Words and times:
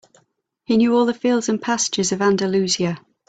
He 0.63 0.77
knew 0.77 0.95
all 0.97 1.05
the 1.05 1.13
fields 1.13 1.47
and 1.47 1.61
pastures 1.61 2.11
of 2.11 2.23
Andalusia. 2.23 2.97